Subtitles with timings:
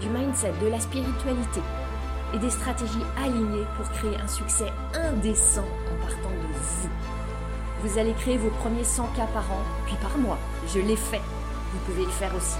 [0.00, 1.60] du mindset, de la spiritualité
[2.34, 6.88] et des stratégies alignées pour créer un succès indécent en partant de vous.
[7.82, 10.38] Vous allez créer vos premiers 100 k par an, puis par mois.
[10.68, 11.20] Je l'ai fait.
[11.72, 12.58] Vous pouvez le faire aussi.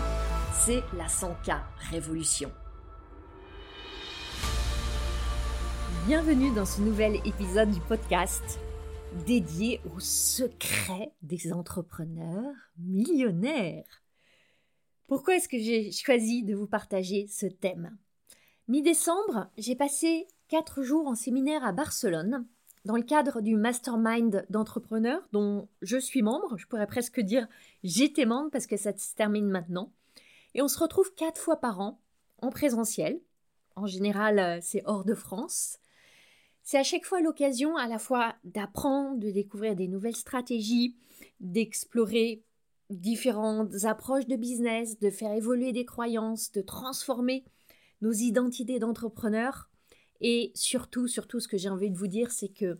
[0.52, 1.58] C'est la 100K
[1.90, 2.50] Révolution.
[6.06, 8.60] Bienvenue dans ce nouvel épisode du podcast
[9.26, 14.05] dédié aux secrets des entrepreneurs millionnaires.
[15.06, 17.96] Pourquoi est-ce que j'ai choisi de vous partager ce thème?
[18.66, 22.44] Mi-décembre, j'ai passé quatre jours en séminaire à Barcelone
[22.84, 26.56] dans le cadre du mastermind d'entrepreneurs dont je suis membre.
[26.56, 27.46] Je pourrais presque dire
[27.84, 29.92] j'étais membre parce que ça se termine maintenant.
[30.54, 32.00] Et on se retrouve quatre fois par an
[32.42, 33.20] en présentiel.
[33.76, 35.78] En général, euh, c'est hors de France.
[36.64, 40.96] C'est à chaque fois l'occasion à la fois d'apprendre, de découvrir des nouvelles stratégies,
[41.38, 42.42] d'explorer
[42.90, 47.44] différentes approches de business, de faire évoluer des croyances, de transformer
[48.00, 49.70] nos identités d'entrepreneurs.
[50.20, 52.78] Et surtout, surtout, ce que j'ai envie de vous dire, c'est que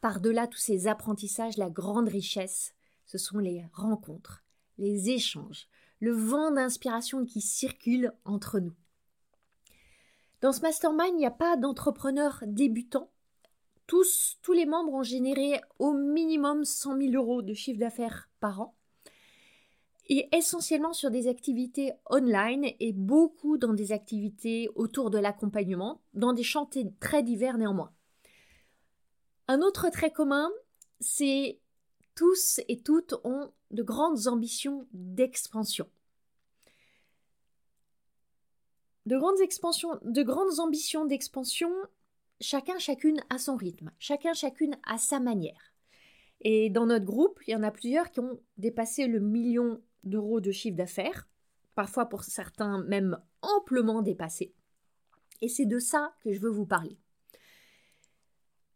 [0.00, 2.74] par-delà tous ces apprentissages, la grande richesse,
[3.06, 4.44] ce sont les rencontres,
[4.78, 5.68] les échanges,
[6.00, 8.74] le vent d'inspiration qui circule entre nous.
[10.40, 13.10] Dans ce mastermind, il n'y a pas d'entrepreneurs débutants.
[13.86, 18.60] Tous, tous les membres ont généré au minimum 100 000 euros de chiffre d'affaires par
[18.60, 18.76] an
[20.08, 26.32] et essentiellement sur des activités online et beaucoup dans des activités autour de l'accompagnement, dans
[26.32, 26.68] des champs
[27.00, 27.92] très divers néanmoins.
[29.48, 30.50] Un autre trait commun,
[31.00, 31.58] c'est
[32.14, 35.88] tous et toutes ont de grandes ambitions d'expansion.
[39.06, 41.70] De grandes, expansions, de grandes ambitions d'expansion,
[42.40, 45.72] chacun chacune à son rythme, chacun chacune à sa manière.
[46.40, 50.40] Et dans notre groupe, il y en a plusieurs qui ont dépassé le million d'euros
[50.40, 51.28] de chiffre d'affaires,
[51.74, 54.54] parfois pour certains même amplement dépassés.
[55.42, 56.98] Et c'est de ça que je veux vous parler.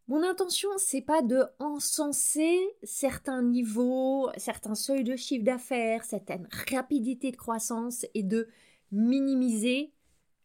[0.07, 7.31] Mon intention, c'est pas de encenser certains niveaux, certains seuils de chiffre d'affaires, certaines rapidités
[7.31, 8.49] de croissance et de
[8.91, 9.93] minimiser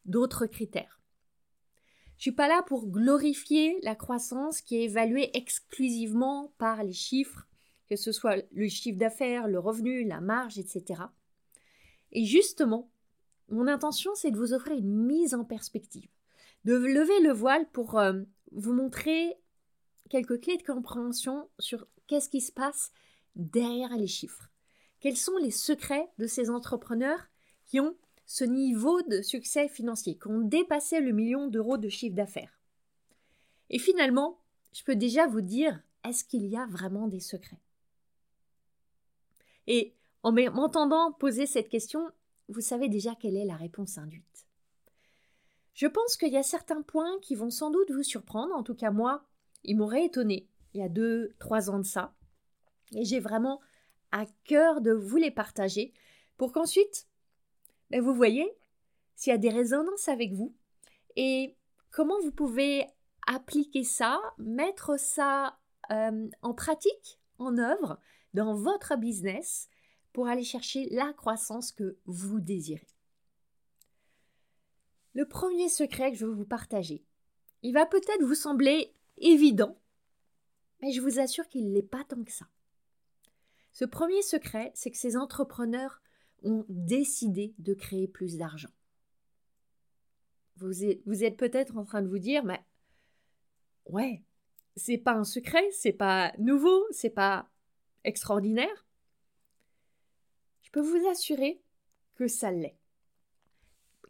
[0.04, 1.00] d'autres critères.
[2.16, 7.45] Je suis pas là pour glorifier la croissance qui est évaluée exclusivement par les chiffres
[7.88, 11.02] que ce soit le chiffre d'affaires, le revenu, la marge, etc.
[12.12, 12.90] Et justement,
[13.48, 16.08] mon intention, c'est de vous offrir une mise en perspective,
[16.64, 19.36] de lever le voile pour euh, vous montrer
[20.10, 22.90] quelques clés de compréhension sur qu'est-ce qui se passe
[23.34, 24.50] derrière les chiffres.
[25.00, 27.28] Quels sont les secrets de ces entrepreneurs
[27.66, 32.16] qui ont ce niveau de succès financier, qui ont dépassé le million d'euros de chiffre
[32.16, 32.58] d'affaires?
[33.70, 34.40] Et finalement,
[34.72, 37.60] je peux déjà vous dire, est-ce qu'il y a vraiment des secrets?
[39.66, 42.10] Et en m'entendant poser cette question,
[42.48, 44.46] vous savez déjà quelle est la réponse induite.
[45.74, 48.74] Je pense qu'il y a certains points qui vont sans doute vous surprendre, en tout
[48.74, 49.24] cas moi,
[49.62, 52.14] ils m'auraient étonné il y a deux, trois ans de ça.
[52.92, 53.60] Et j'ai vraiment
[54.12, 55.92] à cœur de vous les partager
[56.36, 57.08] pour qu'ensuite,
[57.90, 58.46] ben, vous voyez
[59.14, 60.54] s'il y a des résonances avec vous
[61.16, 61.56] et
[61.90, 62.86] comment vous pouvez
[63.26, 65.58] appliquer ça, mettre ça
[65.90, 67.98] euh, en pratique, en œuvre,
[68.34, 69.68] dans votre business
[70.12, 72.86] pour aller chercher la croissance que vous désirez.
[75.14, 77.04] Le premier secret que je veux vous partager,
[77.62, 79.78] il va peut-être vous sembler évident,
[80.80, 82.46] mais je vous assure qu'il ne l'est pas tant que ça.
[83.72, 86.00] Ce premier secret, c'est que ces entrepreneurs
[86.42, 88.70] ont décidé de créer plus d'argent.
[90.56, 92.64] Vous êtes, vous êtes peut-être en train de vous dire, mais
[93.86, 94.22] ouais,
[94.76, 97.50] c'est pas un secret, c'est pas nouveau, c'est pas
[98.06, 98.86] extraordinaire
[100.62, 101.62] Je peux vous assurer
[102.14, 102.78] que ça l'est.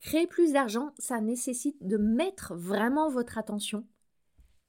[0.00, 3.86] Créer plus d'argent, ça nécessite de mettre vraiment votre attention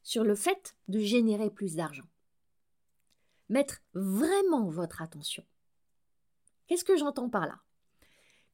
[0.02, 2.08] sur le fait de générer plus d'argent.
[3.50, 5.46] Mettre vraiment votre attention.
[6.66, 7.62] Qu'est-ce que j'entends par là?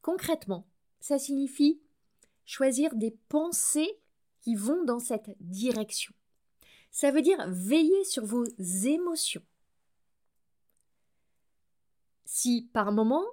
[0.02, 0.68] Concrètement,
[1.00, 1.80] ça signifie
[2.44, 4.00] choisir des pensées
[4.40, 6.12] qui vont dans cette direction.
[6.90, 8.44] Ça veut dire veiller sur vos
[8.84, 9.42] émotions.
[12.36, 13.24] Si par moment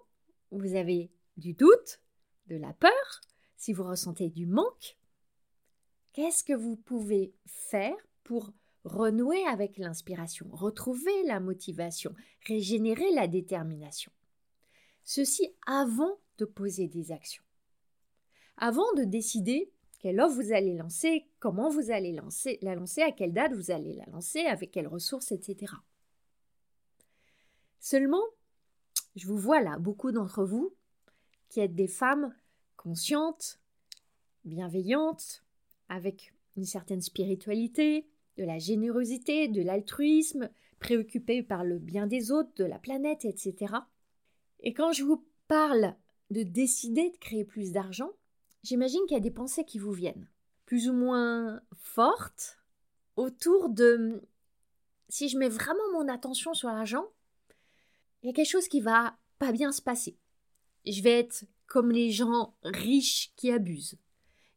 [0.51, 1.99] vous avez du doute,
[2.45, 3.21] de la peur,
[3.57, 4.95] si vous ressentez du manque,
[6.13, 8.53] qu'est-ce que vous pouvez faire pour
[8.83, 12.13] renouer avec l'inspiration, retrouver la motivation,
[12.45, 14.11] régénérer la détermination?
[15.03, 17.43] Ceci avant de poser des actions.
[18.55, 23.11] Avant de décider quelle offre vous allez lancer, comment vous allez lancer, la lancer, à
[23.11, 25.73] quelle date vous allez la lancer, avec quelles ressources, etc.
[27.79, 28.21] Seulement,
[29.15, 30.73] je vous vois là, beaucoup d'entre vous,
[31.49, 32.33] qui êtes des femmes
[32.77, 33.59] conscientes,
[34.45, 35.43] bienveillantes,
[35.89, 40.49] avec une certaine spiritualité, de la générosité, de l'altruisme,
[40.79, 43.73] préoccupées par le bien des autres, de la planète, etc.
[44.61, 45.95] Et quand je vous parle
[46.29, 48.09] de décider de créer plus d'argent,
[48.63, 50.27] j'imagine qu'il y a des pensées qui vous viennent,
[50.65, 52.57] plus ou moins fortes,
[53.15, 54.21] autour de
[55.09, 57.05] si je mets vraiment mon attention sur l'argent,
[58.21, 60.17] il y a quelque chose qui va pas bien se passer.
[60.85, 63.97] Je vais être comme les gens riches qui abusent.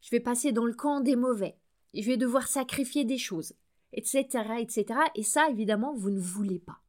[0.01, 1.57] Je vais passer dans le camp des mauvais.
[1.93, 3.53] Je vais devoir sacrifier des choses,
[3.93, 4.27] etc.,
[4.59, 4.99] etc.
[5.15, 6.81] Et ça, évidemment, vous ne voulez pas.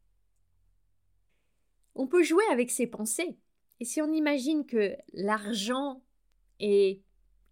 [1.94, 3.38] On peut jouer avec ces pensées.
[3.80, 6.02] Et si on imagine que l'argent
[6.58, 7.02] est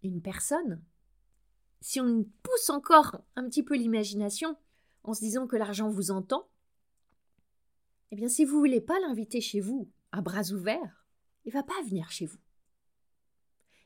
[0.03, 0.83] une personne,
[1.81, 4.57] si on pousse encore un petit peu l'imagination
[5.03, 6.47] en se disant que l'argent vous entend,
[8.15, 11.05] eh bien si vous voulez pas l'inviter chez vous à bras ouverts,
[11.43, 12.37] il va pas venir chez vous.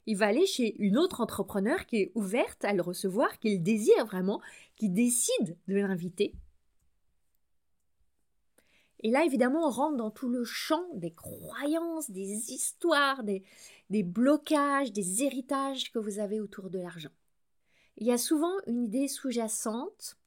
[0.06, 3.64] Il va aller chez une autre entrepreneur qui est ouverte à le recevoir, qui le
[3.64, 4.40] désire vraiment,
[4.76, 6.36] qui décide de l'inviter.
[9.00, 13.42] Et là, évidemment, on rentre dans tout le champ des croyances, des histoires, des,
[13.90, 17.10] des blocages, des héritages que vous avez autour de l'argent.
[17.98, 20.20] Il y a souvent une idée sous-jacente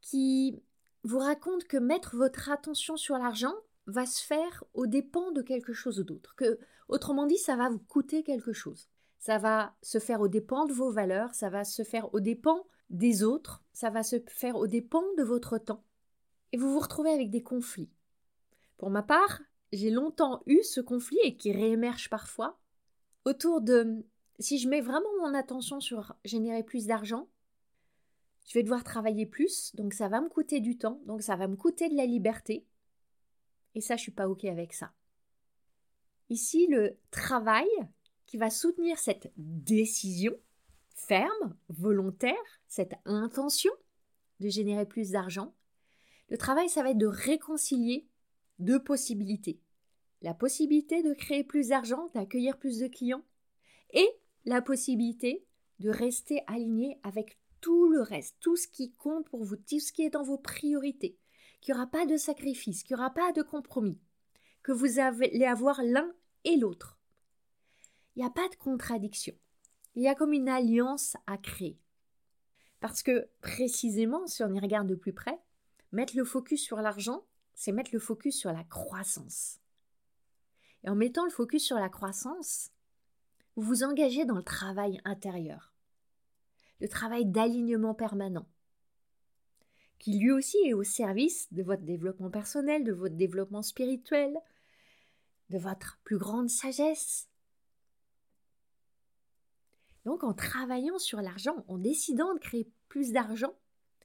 [0.00, 0.60] qui
[1.06, 3.54] vous raconte que mettre votre attention sur l'argent
[3.86, 6.58] va se faire aux dépens de quelque chose d'autre, que
[6.88, 8.88] autrement dit, ça va vous coûter quelque chose.
[9.18, 12.66] Ça va se faire aux dépens de vos valeurs, ça va se faire aux dépens
[12.90, 15.84] des autres, ça va se faire aux dépens de votre temps.
[16.52, 17.90] Et vous vous retrouvez avec des conflits.
[18.76, 19.40] Pour ma part,
[19.72, 22.58] j'ai longtemps eu ce conflit et qui réémerge parfois
[23.24, 24.04] autour de
[24.38, 27.28] si je mets vraiment mon attention sur générer plus d'argent,
[28.46, 31.48] je vais devoir travailler plus, donc ça va me coûter du temps, donc ça va
[31.48, 32.64] me coûter de la liberté.
[33.74, 34.92] Et ça, je suis pas OK avec ça.
[36.30, 37.68] Ici, le travail
[38.26, 40.32] qui va soutenir cette décision
[40.94, 42.34] ferme, volontaire,
[42.68, 43.72] cette intention
[44.40, 45.54] de générer plus d'argent,
[46.28, 48.08] le travail, ça va être de réconcilier
[48.58, 49.60] deux possibilités.
[50.22, 53.24] La possibilité de créer plus d'argent, d'accueillir plus de clients,
[53.92, 54.08] et
[54.44, 55.44] la possibilité
[55.78, 59.90] de rester aligné avec tout le reste, tout ce qui compte pour vous, tout ce
[59.90, 61.18] qui est dans vos priorités,
[61.60, 63.98] qu'il n'y aura pas de sacrifice, qu'il n'y aura pas de compromis,
[64.62, 66.14] que vous allez avoir l'un
[66.44, 66.96] et l'autre.
[68.14, 69.34] Il n'y a pas de contradiction.
[69.96, 71.76] Il y a comme une alliance à créer.
[72.78, 75.40] Parce que précisément, si on y regarde de plus près,
[75.90, 79.58] mettre le focus sur l'argent, c'est mettre le focus sur la croissance.
[80.84, 82.70] Et en mettant le focus sur la croissance,
[83.56, 85.72] vous vous engagez dans le travail intérieur,
[86.80, 88.46] le travail d'alignement permanent,
[89.98, 94.36] qui lui aussi est au service de votre développement personnel, de votre développement spirituel,
[95.50, 97.28] de votre plus grande sagesse.
[100.04, 103.54] Donc en travaillant sur l'argent, en décidant de créer plus d'argent,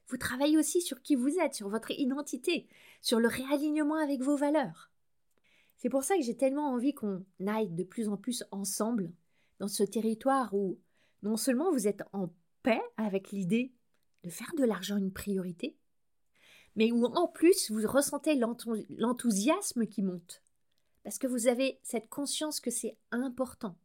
[0.08, 2.68] vous travaillez aussi sur qui vous êtes, sur votre identité,
[3.00, 4.90] sur le réalignement avec vos valeurs.
[5.76, 9.12] C'est pour ça que j'ai tellement envie qu'on aille de plus en plus ensemble
[9.58, 10.78] dans ce territoire où
[11.22, 12.28] non seulement vous êtes en
[12.96, 13.72] avec l'idée
[14.24, 15.76] de faire de l'argent une priorité,
[16.76, 20.42] mais où en plus vous ressentez l'enthousiasme qui monte,
[21.02, 23.76] parce que vous avez cette conscience que c'est important,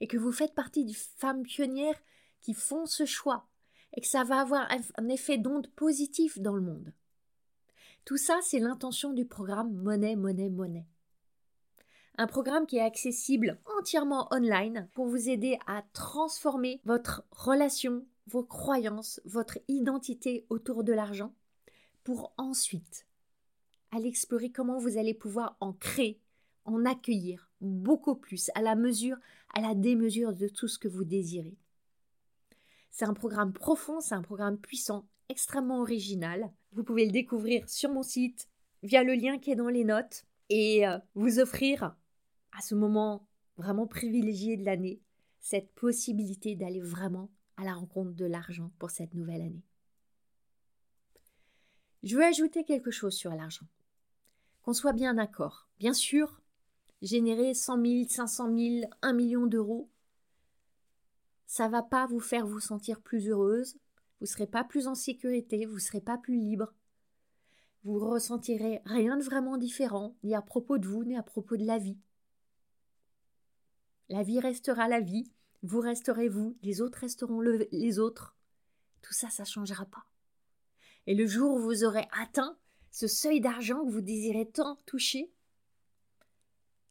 [0.00, 2.02] et que vous faites partie des femmes pionnières
[2.40, 3.48] qui font ce choix,
[3.94, 6.92] et que ça va avoir un effet d'onde positif dans le monde.
[8.04, 10.86] Tout ça, c'est l'intention du programme Monnaie, Monnaie, Monnaie.
[12.18, 18.42] Un programme qui est accessible entièrement online pour vous aider à transformer votre relation, vos
[18.42, 21.34] croyances, votre identité autour de l'argent,
[22.04, 23.06] pour ensuite
[23.90, 26.18] aller explorer comment vous allez pouvoir en créer,
[26.64, 29.18] en accueillir beaucoup plus, à la mesure,
[29.52, 31.58] à la démesure de tout ce que vous désirez.
[32.90, 36.50] C'est un programme profond, c'est un programme puissant, extrêmement original.
[36.72, 38.48] Vous pouvez le découvrir sur mon site
[38.82, 41.94] via le lien qui est dans les notes et euh, vous offrir
[42.52, 43.26] à ce moment
[43.56, 45.00] vraiment privilégié de l'année
[45.38, 49.64] cette possibilité d'aller vraiment à la rencontre de l'argent pour cette nouvelle année.
[52.02, 53.66] Je veux ajouter quelque chose sur l'argent.
[54.62, 55.68] Qu'on soit bien d'accord.
[55.78, 56.40] Bien sûr,
[57.02, 59.88] générer 100 000, 500 000, 1 million d'euros,
[61.46, 63.76] ça va pas vous faire vous sentir plus heureuse,
[64.20, 66.74] vous serez pas plus en sécurité, vous serez pas plus libre.
[67.84, 71.64] Vous ressentirez rien de vraiment différent, ni à propos de vous, ni à propos de
[71.64, 71.98] la vie.
[74.08, 75.30] La vie restera la vie,
[75.62, 78.36] vous resterez vous, les autres resteront les autres.
[79.02, 80.06] Tout ça, ça ne changera pas.
[81.06, 82.56] Et le jour où vous aurez atteint
[82.90, 85.30] ce seuil d'argent que vous désirez tant toucher,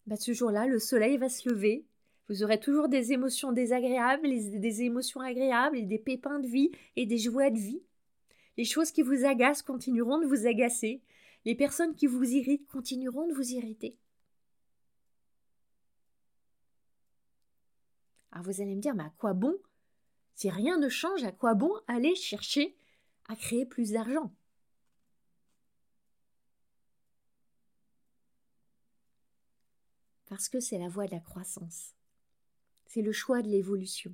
[0.07, 1.85] bah, ce jour-là, le soleil va se lever,
[2.27, 7.17] vous aurez toujours des émotions désagréables, des émotions agréables, des pépins de vie et des
[7.17, 7.81] joies de vie.
[8.57, 11.01] Les choses qui vous agacent continueront de vous agacer.
[11.43, 13.97] Les personnes qui vous irritent continueront de vous irriter.
[18.35, 19.57] Alors vous allez me dire, mais à quoi bon?
[20.35, 22.77] Si rien ne change, à quoi bon aller chercher
[23.29, 24.35] à créer plus d'argent?
[30.25, 31.95] Parce que c'est la voie de la croissance.
[32.87, 34.13] C'est le choix de l'évolution.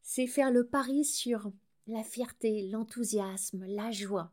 [0.00, 1.52] C'est faire le pari sur
[1.86, 4.32] la fierté, l'enthousiasme, la joie.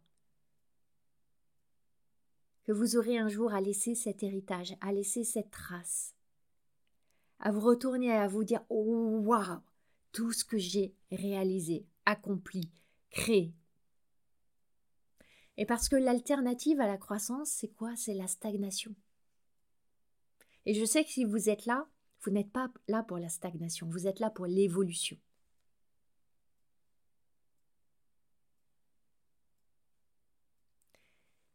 [2.64, 6.17] Que vous aurez un jour à laisser cet héritage, à laisser cette trace.
[7.40, 9.60] À vous retourner et à vous dire Oh, waouh
[10.12, 12.72] Tout ce que j'ai réalisé, accompli,
[13.12, 13.54] créé.
[15.58, 17.96] Et parce que l'alternative à la croissance, c'est quoi?
[17.96, 18.96] C'est la stagnation.
[20.66, 21.88] Et je sais que si vous êtes là,
[22.22, 25.18] vous n'êtes pas là pour la stagnation, vous êtes là pour l'évolution.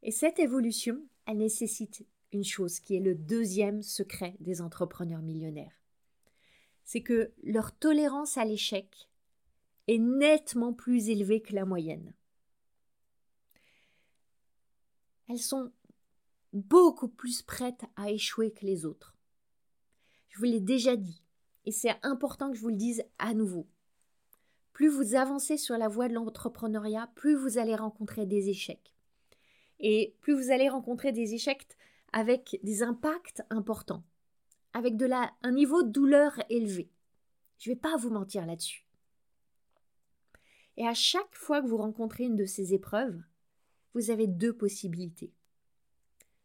[0.03, 5.79] Et cette évolution, elle nécessite une chose qui est le deuxième secret des entrepreneurs millionnaires.
[6.85, 9.09] C'est que leur tolérance à l'échec
[9.89, 12.15] est nettement plus élevée que la moyenne.
[15.29, 15.73] Elles sont
[16.53, 19.17] beaucoup plus prête à échouer que les autres.
[20.29, 21.23] Je vous l'ai déjà dit,
[21.65, 23.67] et c'est important que je vous le dise à nouveau.
[24.73, 28.95] Plus vous avancez sur la voie de l'entrepreneuriat, plus vous allez rencontrer des échecs.
[29.81, 31.67] Et plus vous allez rencontrer des échecs
[32.13, 34.05] avec des impacts importants,
[34.73, 34.95] avec
[35.43, 36.91] un niveau de douleur élevé.
[37.59, 38.87] Je ne vais pas vous mentir là-dessus.
[40.77, 43.23] Et à chaque fois que vous rencontrez une de ces épreuves,
[43.95, 45.33] vous avez deux possibilités.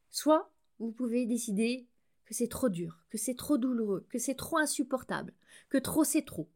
[0.09, 1.87] Soit vous pouvez décider
[2.25, 5.33] que c'est trop dur, que c'est trop douloureux, que c'est trop insupportable,
[5.69, 6.49] que trop c'est trop.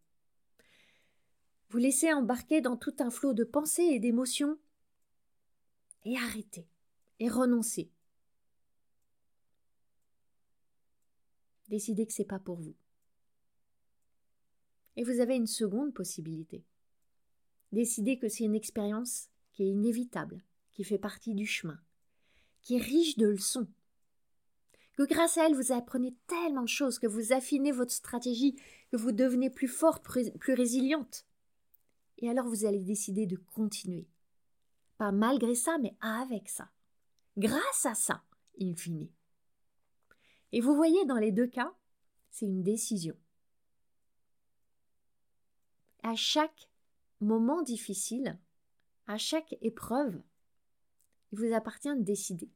[1.70, 4.58] Vous laissez embarquer dans tout un flot de pensées et d'émotions
[6.04, 6.68] et arrêtez
[7.20, 7.90] et renoncez.
[11.72, 12.76] Décidez que c'est pas pour vous.
[14.98, 16.66] Et vous avez une seconde possibilité.
[17.72, 21.80] Décidez que c'est une expérience qui est inévitable, qui fait partie du chemin,
[22.62, 23.70] qui est riche de leçons.
[24.98, 28.58] Que grâce à elle, vous apprenez tellement de choses, que vous affinez votre stratégie,
[28.92, 31.26] que vous devenez plus forte, plus résiliente.
[32.18, 34.10] Et alors vous allez décider de continuer.
[34.98, 36.70] Pas malgré ça, mais avec ça.
[37.38, 38.24] Grâce à ça,
[38.60, 39.08] in fine.
[40.52, 41.74] Et vous voyez, dans les deux cas,
[42.30, 43.16] c'est une décision.
[46.04, 46.70] À chaque
[47.20, 48.38] moment difficile,
[49.08, 50.22] à chaque épreuve,
[51.32, 52.50] il vous appartient de décider.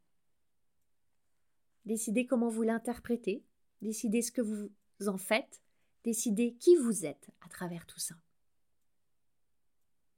[1.85, 3.43] Décidez comment vous l'interprétez,
[3.81, 4.71] décidez ce que vous
[5.07, 5.61] en faites,
[6.03, 8.15] décidez qui vous êtes à travers tout ça.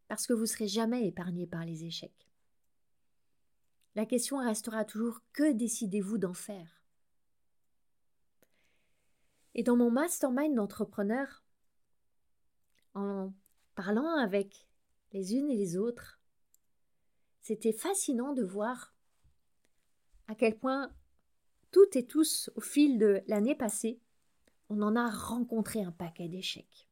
[0.07, 2.29] Parce que vous ne serez jamais épargné par les échecs.
[3.95, 6.76] La question restera toujours que décidez-vous d'en faire?
[9.57, 11.43] Et dans mon mastermind d'entrepreneurs,
[12.93, 13.33] en
[13.73, 14.67] parlant avec
[15.13, 16.19] les unes et les autres,
[17.41, 18.93] c'était fascinant de voir
[20.27, 20.93] à quel point
[21.71, 23.99] toutes et tous, au fil de l'année passée,
[24.69, 26.87] on en a rencontré un paquet d'échecs.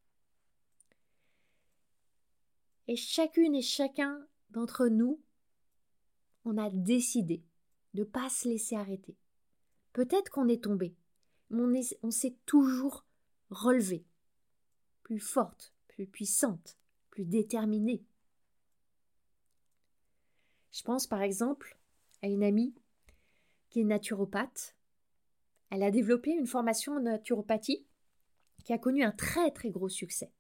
[2.88, 5.22] Et chacune et chacun d'entre nous,
[6.46, 7.44] on a décidé
[7.94, 9.18] de ne pas se laisser arrêter.
[9.94, 10.96] Peut-être qu'on est tombé,
[11.52, 13.06] on s'est toujours
[13.50, 14.06] relevé,
[15.04, 16.78] plus forte, plus puissante,
[17.10, 18.04] plus déterminée.
[20.72, 21.78] Je pense par exemple
[22.22, 22.74] à une amie
[23.70, 24.75] qui est naturopathe.
[25.70, 27.86] Elle a développé une formation en naturopathie
[28.64, 30.32] qui a connu un très très gros succès.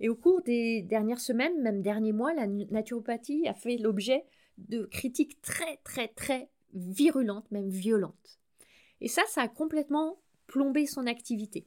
[0.00, 4.24] Et au cours des dernières semaines, même derniers mois, la naturopathie a fait l'objet
[4.58, 8.40] de critiques très très très virulentes, même violentes.
[9.04, 11.66] Et ça, ça a complètement plombé son activité.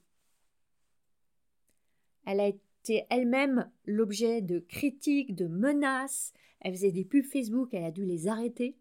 [2.25, 7.83] Elle a été elle-même l'objet de critiques, de menaces, elle faisait des pubs Facebook, elle
[7.83, 8.75] a dû les arrêter.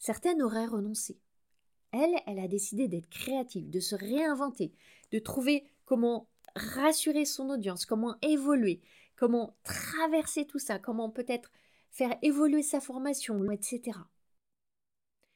[0.00, 1.16] Certaines auraient renoncé.
[1.92, 4.72] Elle, elle a décidé d'être créative, de se réinventer,
[5.12, 6.26] de trouver comment
[6.56, 8.80] rassurer son audience, comment évoluer,
[9.14, 11.52] comment traverser tout ça, comment peut-être
[11.92, 13.92] faire évoluer sa formation, etc.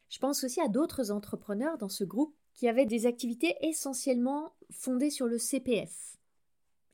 [0.08, 5.10] Je pense aussi à d'autres entrepreneurs dans ce groupe qui avaient des activités essentiellement fondées
[5.10, 6.16] sur le CPF.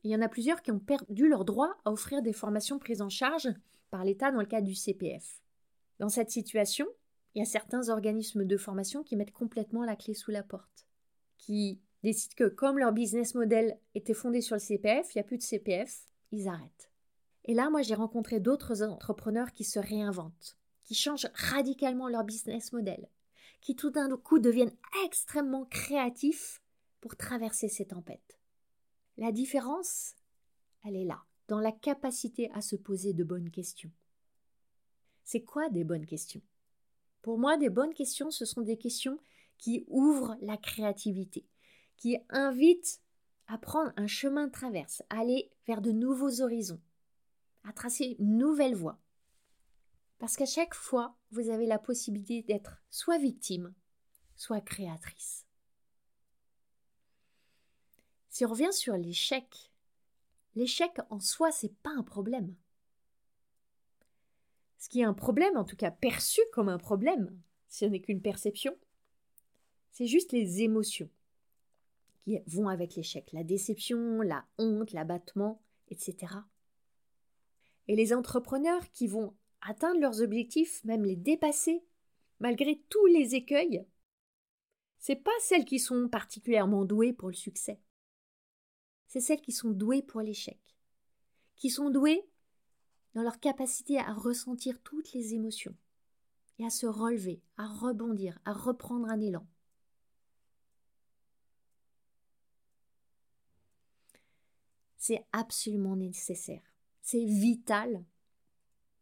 [0.03, 3.01] Il y en a plusieurs qui ont perdu leur droit à offrir des formations prises
[3.01, 3.49] en charge
[3.89, 5.41] par l'État dans le cadre du CPF.
[5.99, 6.87] Dans cette situation,
[7.33, 10.85] il y a certains organismes de formation qui mettent complètement la clé sous la porte,
[11.37, 15.23] qui décident que comme leur business model était fondé sur le CPF, il n'y a
[15.23, 16.01] plus de CPF,
[16.31, 16.91] ils arrêtent.
[17.45, 22.73] Et là, moi, j'ai rencontré d'autres entrepreneurs qui se réinventent, qui changent radicalement leur business
[22.73, 23.09] model,
[23.61, 24.75] qui tout d'un coup deviennent
[25.05, 26.61] extrêmement créatifs
[27.01, 28.39] pour traverser ces tempêtes.
[29.17, 30.15] La différence,
[30.85, 33.91] elle est là, dans la capacité à se poser de bonnes questions.
[35.23, 36.41] C'est quoi des bonnes questions?
[37.21, 39.17] Pour moi, des bonnes questions, ce sont des questions
[39.57, 41.45] qui ouvrent la créativité,
[41.95, 43.01] qui invitent
[43.47, 46.81] à prendre un chemin de traverse, à aller vers de nouveaux horizons,
[47.63, 48.99] à tracer une nouvelle voie.
[50.19, 53.73] Parce qu'à chaque fois, vous avez la possibilité d'être soit victime,
[54.35, 55.45] soit créatrice.
[58.29, 59.71] Si on revient sur l'échec,
[60.55, 62.55] l'échec en soi, c'est pas un problème.
[64.79, 68.01] Ce qui est un problème, en tout cas perçu comme un problème, si ce n'est
[68.01, 68.75] qu'une perception,
[69.91, 71.09] c'est juste les émotions
[72.23, 76.33] qui vont avec l'échec, la déception, la honte, l'abattement, etc.
[77.87, 81.83] Et les entrepreneurs qui vont atteindre leurs objectifs, même les dépasser,
[82.39, 83.85] malgré tous les écueils,
[84.99, 87.79] c'est pas celles qui sont particulièrement douées pour le succès.
[89.07, 90.59] C'est celles qui sont douées pour l'échec,
[91.55, 92.25] qui sont douées
[93.13, 95.75] dans leur capacité à ressentir toutes les émotions
[96.59, 99.45] et à se relever, à rebondir, à reprendre un élan.
[104.97, 106.63] C'est absolument nécessaire.
[107.01, 108.05] C'est vital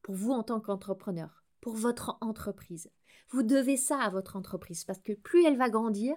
[0.01, 2.91] pour vous en tant qu'entrepreneur, pour votre entreprise.
[3.29, 6.15] Vous devez ça à votre entreprise parce que plus elle va grandir,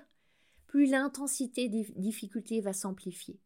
[0.67, 3.41] plus l'intensité des difficultés va s'amplifier.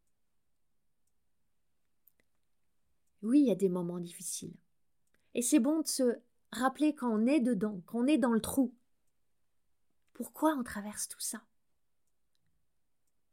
[3.21, 4.55] Oui, il y a des moments difficiles.
[5.35, 6.19] Et c'est bon de se
[6.51, 8.73] rappeler quand on est dedans, qu'on est dans le trou.
[10.13, 11.43] Pourquoi on traverse tout ça?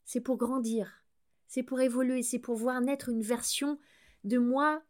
[0.05, 1.05] C'est pour grandir,
[1.49, 3.79] c'est pour évoluer, c'est pour voir naître une version
[4.25, 4.83] de moi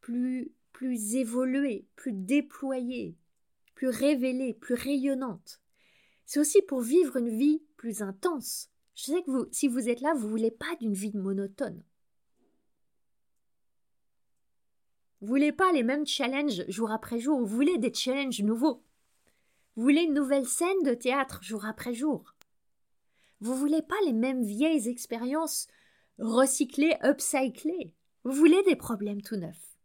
[0.00, 3.16] plus, plus évoluée, plus déployée,
[3.74, 5.60] plus révélée, plus rayonnante.
[6.24, 8.70] C'est aussi pour vivre une vie plus intense.
[8.94, 11.82] Je sais que vous, si vous êtes là, vous ne voulez pas d'une vie monotone.
[15.20, 18.84] Vous voulez pas les mêmes challenges jour après jour, vous voulez des challenges nouveaux.
[19.74, 22.34] Vous voulez une nouvelle scène de théâtre jour après jour.
[23.40, 25.68] Vous voulez pas les mêmes vieilles expériences
[26.18, 27.94] recyclées, upcyclées.
[28.24, 29.77] Vous voulez des problèmes tout neufs.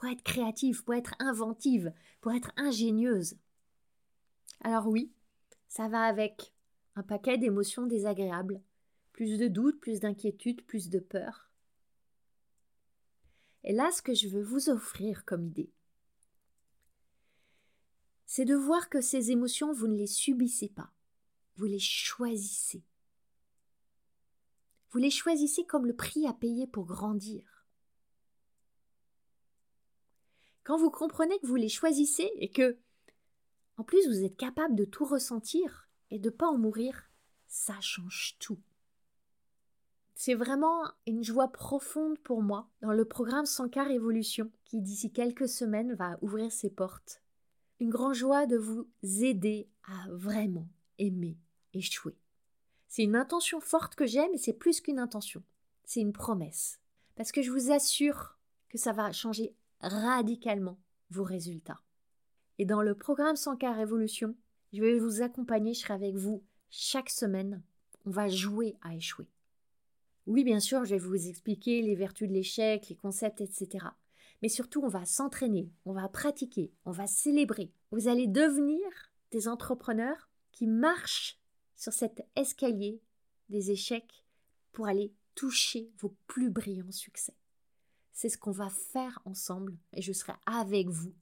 [0.00, 3.36] Pour être créative, pour être inventive, pour être ingénieuse.
[4.62, 5.12] Alors oui,
[5.68, 6.54] ça va avec
[6.96, 8.62] un paquet d'émotions désagréables,
[9.12, 11.50] plus de doutes, plus d'inquiétudes, plus de peur.
[13.62, 15.70] Et là, ce que je veux vous offrir comme idée,
[18.24, 20.90] c'est de voir que ces émotions, vous ne les subissez pas
[21.60, 22.82] vous les choisissez.
[24.90, 27.59] Vous les choisissez comme le prix à payer pour grandir.
[30.64, 32.78] Quand vous comprenez que vous les choisissez et que,
[33.76, 37.10] en plus, vous êtes capable de tout ressentir et de pas en mourir,
[37.46, 38.58] ça change tout.
[40.14, 45.48] C'est vraiment une joie profonde pour moi dans le programme Sankar Révolution qui d'ici quelques
[45.48, 47.22] semaines va ouvrir ses portes.
[47.80, 50.68] Une grande joie de vous aider à vraiment
[50.98, 51.38] aimer
[51.72, 52.18] échouer.
[52.86, 55.42] C'est une intention forte que j'ai, mais c'est plus qu'une intention.
[55.84, 56.80] C'est une promesse.
[57.16, 58.36] Parce que je vous assure
[58.68, 60.78] que ça va changer radicalement
[61.10, 61.80] vos résultats.
[62.58, 64.36] Et dans le programme 100K Révolution,
[64.72, 67.62] je vais vous accompagner, je serai avec vous chaque semaine.
[68.06, 69.28] On va jouer à échouer.
[70.26, 73.86] Oui, bien sûr, je vais vous expliquer les vertus de l'échec, les concepts, etc.
[74.42, 77.72] Mais surtout, on va s'entraîner, on va pratiquer, on va célébrer.
[77.90, 78.80] Vous allez devenir
[79.30, 81.38] des entrepreneurs qui marchent
[81.76, 83.00] sur cet escalier
[83.48, 84.24] des échecs
[84.72, 87.34] pour aller toucher vos plus brillants succès.
[88.20, 91.14] C'est ce qu'on va faire ensemble et je serai avec vous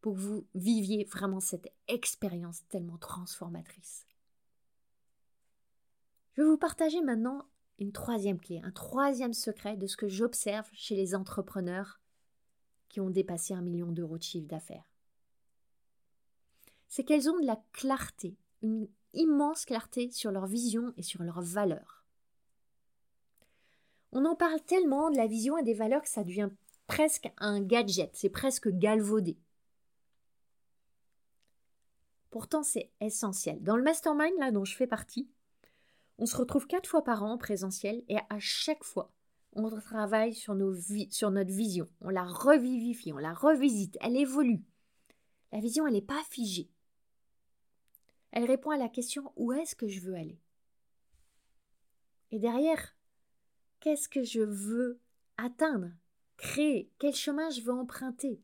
[0.00, 4.06] pour que vous viviez vraiment cette expérience tellement transformatrice.
[6.32, 7.44] Je vais vous partager maintenant
[7.78, 12.00] une troisième clé, un troisième secret de ce que j'observe chez les entrepreneurs
[12.88, 14.90] qui ont dépassé un million d'euros de chiffre d'affaires.
[16.88, 21.42] c'est qu'elles ont de la clarté, une immense clarté sur leur vision et sur leurs
[21.42, 21.97] valeurs.
[24.12, 26.50] On en parle tellement de la vision et des valeurs que ça devient
[26.86, 29.38] presque un gadget, c'est presque galvaudé.
[32.30, 33.62] Pourtant, c'est essentiel.
[33.62, 35.30] Dans le mastermind là dont je fais partie,
[36.18, 39.12] on se retrouve quatre fois par an en présentiel et à chaque fois,
[39.52, 40.74] on travaille sur, nos
[41.10, 41.88] sur notre vision.
[42.00, 44.62] On la revivifie, on la revisite, elle évolue.
[45.52, 46.70] La vision, elle n'est pas figée.
[48.32, 50.38] Elle répond à la question où est-ce que je veux aller?
[52.30, 52.94] Et derrière,
[53.80, 55.00] qu'est-ce que je veux
[55.36, 55.90] atteindre,
[56.36, 58.42] créer, quel chemin je veux emprunter?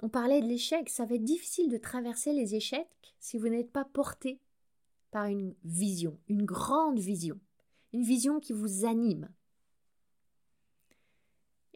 [0.00, 3.72] On parlait de l'échec, ça va être difficile de traverser les échecs si vous n'êtes
[3.72, 4.38] pas porté
[5.10, 7.40] par une vision, une grande vision,
[7.92, 9.30] une vision qui vous anime.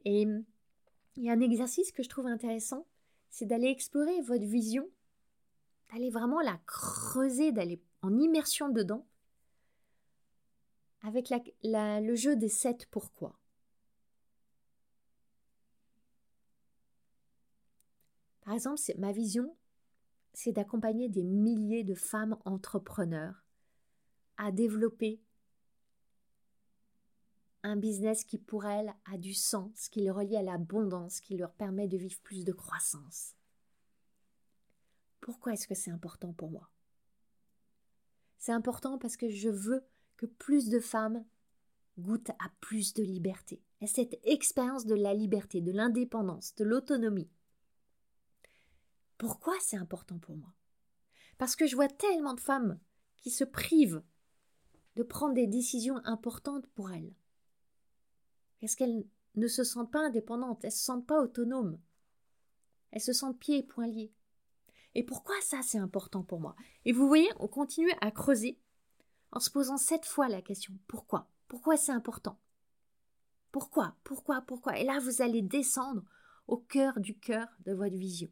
[0.04, 0.26] Et
[1.16, 2.86] il y a un exercice que je trouve intéressant,
[3.30, 4.88] c'est d'aller explorer votre vision,
[5.90, 9.06] d'aller vraiment la creuser, d'aller en immersion dedans,
[11.02, 11.32] avec
[11.62, 13.38] le jeu des sept pourquoi.
[18.42, 19.54] Par exemple, ma vision,
[20.32, 23.44] c'est d'accompagner des milliers de femmes entrepreneurs
[24.38, 25.20] à développer
[27.62, 31.52] un business qui pour elles a du sens, qui les relie à l'abondance, qui leur
[31.52, 33.34] permet de vivre plus de croissance.
[35.20, 36.70] Pourquoi est-ce que c'est important pour moi?
[38.38, 39.84] C'est important parce que je veux
[40.18, 41.24] que plus de femmes
[41.98, 47.30] goûtent à plus de liberté, à cette expérience de la liberté, de l'indépendance, de l'autonomie.
[49.16, 50.52] Pourquoi c'est important pour moi?
[51.38, 52.78] Parce que je vois tellement de femmes
[53.16, 54.02] qui se privent
[54.96, 57.14] de prendre des décisions importantes pour elles.
[58.60, 61.78] Est-ce qu'elles ne se sentent pas indépendantes, elles ne se sentent pas autonomes,
[62.90, 64.12] elles se sentent pieds et poings liés.
[64.94, 66.56] Et pourquoi ça c'est important pour moi?
[66.84, 68.58] Et vous voyez, on continue à creuser
[69.32, 71.28] en se posant sept fois la question pourquoi?
[71.48, 72.38] Pourquoi c'est important?
[73.52, 73.94] Pourquoi?
[74.04, 74.42] Pourquoi?
[74.42, 74.78] Pourquoi?
[74.78, 76.02] Et là, vous allez descendre
[76.46, 78.30] au cœur du cœur de votre vision.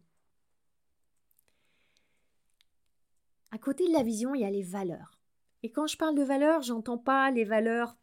[3.51, 5.19] À côté de la vision, il y a les valeurs.
[5.63, 7.97] Et quand je parle de valeurs, j'entends pas les valeurs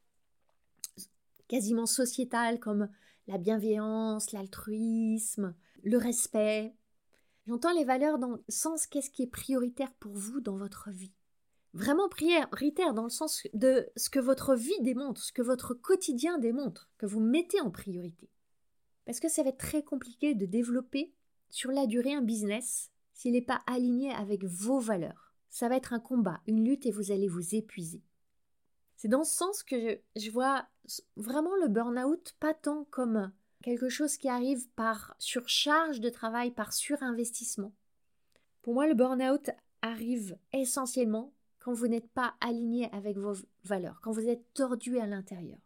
[1.47, 2.89] quasiment sociétales comme
[3.27, 6.75] la bienveillance, l'altruisme, le respect.
[7.45, 11.13] J'entends les valeurs dans le sens qu'est-ce qui est prioritaire pour vous dans votre vie.
[11.73, 16.37] Vraiment prioritaire dans le sens de ce que votre vie démontre, ce que votre quotidien
[16.37, 18.29] démontre, que vous mettez en priorité.
[19.05, 21.13] Parce que ça va être très compliqué de développer
[21.49, 25.93] sur la durée un business s'il n'est pas aligné avec vos valeurs ça va être
[25.93, 28.01] un combat, une lutte et vous allez vous épuiser.
[28.97, 30.65] C'est dans ce sens que je, vois
[31.15, 33.31] vraiment le burn-out pas tant comme
[33.61, 37.71] quelque chose qui arrive par surcharge de travail, par surinvestissement.
[38.63, 39.51] Pour moi, le burn-out
[39.83, 41.31] arrive essentiellement
[41.63, 45.61] quand vous n'êtes pas aligné avec vos valeurs, quand vous êtes tordu à l'intérieur,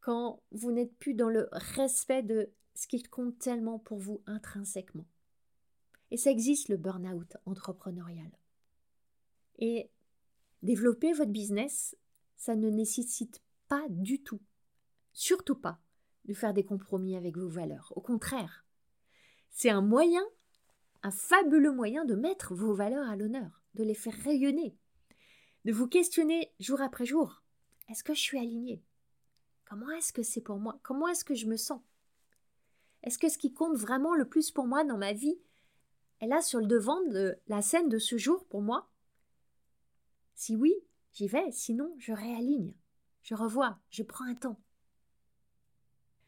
[0.00, 5.06] quand vous n'êtes plus dans le respect de ce qui compte tellement pour vous intrinsèquement.
[6.10, 8.30] Et ça existe le burn-out entrepreneurial.
[9.58, 9.90] Et
[10.62, 11.94] développer votre business,
[12.36, 14.40] ça ne nécessite pas du tout,
[15.12, 15.82] surtout pas,
[16.24, 17.92] de faire des compromis avec vos valeurs.
[17.94, 18.64] Au contraire,
[19.50, 20.24] c'est un moyen,
[21.02, 24.76] un fabuleux moyen de mettre vos valeurs à l'honneur, de les faire rayonner,
[25.64, 27.42] de vous questionner jour après jour.
[27.88, 28.82] Est-ce que je suis alignée?
[29.64, 30.80] Comment est-ce que c'est pour moi?
[30.82, 31.80] Comment est-ce que je me sens?
[33.02, 35.38] Est-ce que ce qui compte vraiment le plus pour moi dans ma vie
[36.20, 38.90] est là sur le devant de la scène de ce jour pour moi?
[40.34, 40.74] Si oui,
[41.12, 42.74] j'y vais, sinon je réaligne,
[43.22, 44.60] je revois, je prends un temps.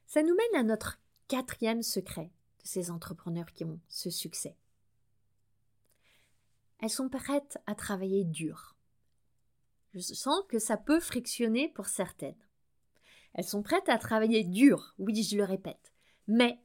[0.07, 2.31] Ça nous mène à notre quatrième secret
[2.61, 4.57] de ces entrepreneurs qui ont ce succès.
[6.81, 8.77] Elles sont prêtes à travailler dur.
[9.95, 12.39] Je sens que ça peut frictionner pour certaines.
[13.35, 15.93] Elles sont prêtes à travailler dur, oui, je le répète,
[16.27, 16.61] mais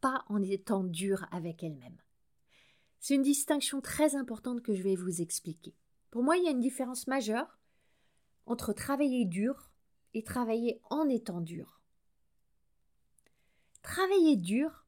[0.00, 2.00] pas en étant dures avec elles-mêmes.
[3.00, 5.74] C'est une distinction très importante que je vais vous expliquer.
[6.10, 7.58] Pour moi, il y a une différence majeure
[8.46, 9.70] entre travailler dur
[10.14, 11.80] et travailler en étant dur.
[13.82, 14.86] Travailler dur,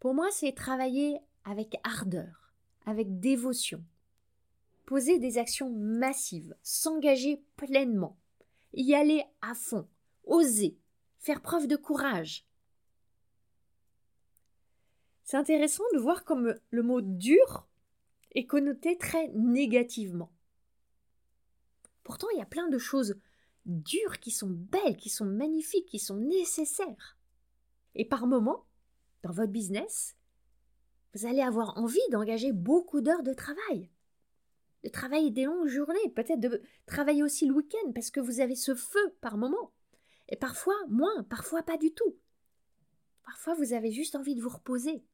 [0.00, 2.45] pour moi, c'est travailler avec ardeur,
[2.86, 3.84] avec dévotion,
[4.86, 8.16] poser des actions massives, s'engager pleinement,
[8.72, 9.86] y aller à fond,
[10.24, 10.78] oser,
[11.18, 12.46] faire preuve de courage,
[15.26, 17.66] c'est intéressant de voir comme le mot dur
[18.36, 20.32] est connoté très négativement.
[22.04, 23.18] Pourtant, il y a plein de choses
[23.64, 27.18] dures qui sont belles, qui sont magnifiques, qui sont nécessaires.
[27.96, 28.66] Et par moments,
[29.24, 30.16] dans votre business,
[31.16, 33.88] Vous allez avoir envie d'engager beaucoup d'heures de travail,
[34.84, 38.54] de travailler des longues journées, peut-être de travailler aussi le week-end parce que vous avez
[38.54, 39.72] ce feu par moment.
[40.28, 42.18] Et parfois moins, parfois pas du tout.
[43.24, 45.06] Parfois vous avez juste envie de vous reposer.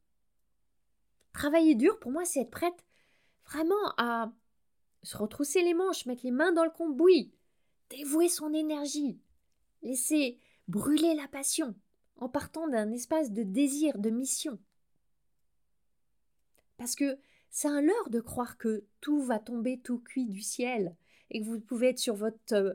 [1.31, 2.85] Travailler dur, pour moi, c'est être prête
[3.45, 4.33] vraiment à
[5.03, 7.33] se retrousser les manches, mettre les mains dans le cambouis,
[7.89, 9.21] dévouer son énergie,
[9.83, 10.37] laisser
[10.67, 11.75] brûler la passion
[12.17, 14.59] en partant d'un espace de désir, de mission.
[16.83, 17.17] Parce que
[17.49, 20.97] c'est un leurre de croire que tout va tomber tout cuit du ciel
[21.31, 22.73] et que vous pouvez être sur votre euh,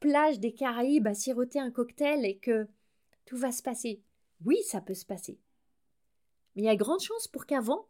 [0.00, 2.68] plage des Caraïbes à siroter un cocktail et que
[3.24, 4.02] tout va se passer.
[4.44, 5.40] Oui, ça peut se passer.
[6.54, 7.88] Mais il y a grande chance pour qu'avant,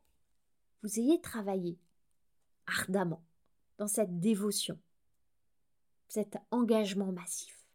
[0.85, 1.77] vous ayez travaillé
[2.69, 3.25] ardemment
[3.79, 4.79] dans cette dévotion,
[6.07, 7.67] cet engagement massif.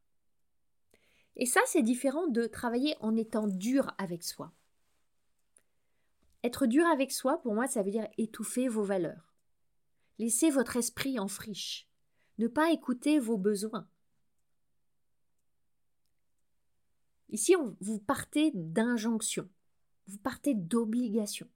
[1.35, 4.53] Et ça, c'est différent de travailler en étant dur avec soi.
[6.43, 9.33] Être dur avec soi, pour moi, ça veut dire étouffer vos valeurs.
[10.19, 11.87] Laisser votre esprit en friche.
[12.37, 13.87] Ne pas écouter vos besoins.
[17.29, 19.49] Ici, vous partez d'injonction.
[20.07, 21.47] Vous partez d'obligation.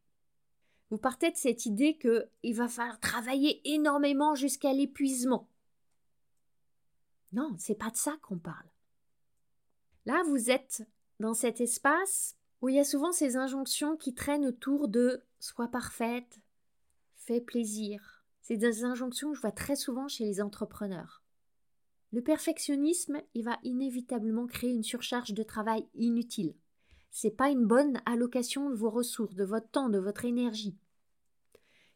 [0.90, 5.50] Vous partez de cette idée qu'il va falloir travailler énormément jusqu'à l'épuisement.
[7.34, 8.70] Non, c'est pas de ça qu'on parle.
[10.06, 10.88] Là, vous êtes
[11.20, 15.68] dans cet espace où il y a souvent ces injonctions qui traînent autour de sois
[15.68, 16.40] parfaite,
[17.16, 18.24] fais plaisir.
[18.42, 21.22] C'est des injonctions que je vois très souvent chez les entrepreneurs.
[22.12, 26.56] Le perfectionnisme, il va inévitablement créer une surcharge de travail inutile.
[27.12, 30.78] C'est pas une bonne allocation de vos ressources, de votre temps, de votre énergie.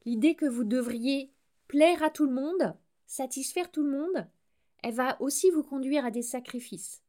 [0.05, 1.31] L'idée que vous devriez
[1.67, 4.27] plaire à tout le monde, satisfaire tout le monde,
[4.83, 7.03] elle va aussi vous conduire à des sacrifices.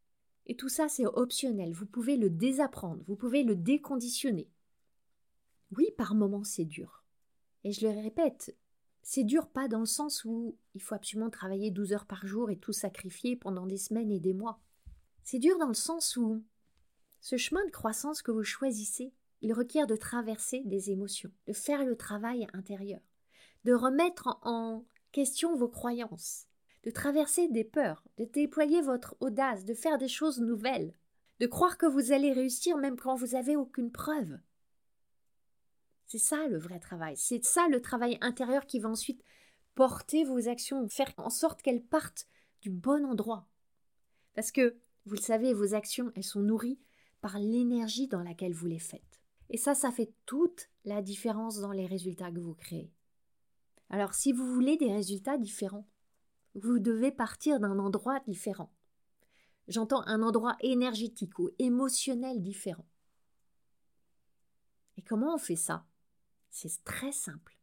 [0.47, 1.73] Et tout ça, c'est optionnel.
[1.73, 4.51] Vous pouvez le désapprendre, vous pouvez le déconditionner.
[5.77, 7.05] Oui, par moments, c'est dur.
[7.65, 8.57] Et je le répète,
[9.03, 12.51] c'est dur pas dans le sens où il faut absolument travailler 12 heures par jour
[12.51, 14.61] et tout sacrifier pendant des semaines et des mois.
[15.25, 16.43] C'est dur dans le sens où
[17.21, 21.85] ce chemin de croissance que vous choisissez, il requiert de traverser des émotions, de faire
[21.85, 23.01] le travail intérieur,
[23.65, 26.47] de remettre en question vos croyances,
[26.85, 30.95] de traverser des peurs, de déployer votre audace, de faire des choses nouvelles,
[31.41, 34.39] de croire que vous allez réussir même quand vous n'avez aucune preuve.
[36.07, 39.23] C'est ça le vrai travail, c'est ça le travail intérieur qui va ensuite
[39.75, 42.27] porter vos actions, faire en sorte qu'elles partent
[42.61, 43.49] du bon endroit.
[44.35, 46.79] Parce que, vous le savez, vos actions, elles sont nourries
[47.21, 49.21] par l'énergie dans laquelle vous les faites.
[49.51, 52.91] Et ça, ça fait toute la différence dans les résultats que vous créez.
[53.91, 55.87] Alors, si vous voulez des résultats différents,
[56.55, 58.73] vous devez partir d'un endroit différent.
[59.69, 62.87] J'entends un endroit énergétique ou émotionnel différent.
[64.97, 65.87] Et comment on fait ça?
[66.51, 67.57] C'est très simple.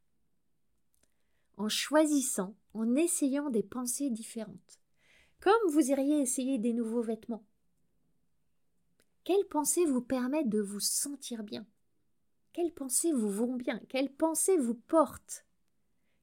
[1.56, 4.80] En choisissant, en essayant des pensées différentes.
[5.40, 7.44] Comme vous iriez essayer des nouveaux vêtements.
[9.24, 11.66] Quelles pensées vous permettent de vous sentir bien?
[12.52, 13.80] Quelles pensées vous vont bien?
[13.88, 15.44] Quelles pensées vous portent?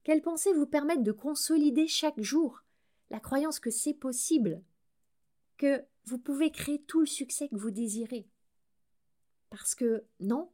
[0.08, 2.64] Quelles pensées vous permettent de consolider chaque jour
[3.10, 4.64] la croyance que c'est possible,
[5.58, 8.26] que vous pouvez créer tout le succès que vous désirez?
[9.50, 10.50] Parce que non,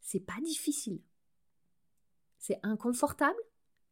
[0.00, 1.00] c'est pas difficile.
[2.40, 3.38] C'est inconfortable,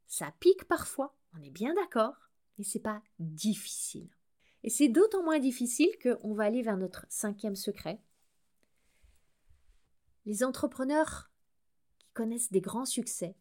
[0.08, 2.16] ça pique parfois, on est bien d'accord,
[2.58, 4.10] mais c'est pas difficile.
[4.64, 8.02] Et c'est d'autant moins difficile qu'on va aller vers notre cinquième secret.
[10.24, 11.30] Les entrepreneurs
[11.96, 13.36] qui connaissent des grands succès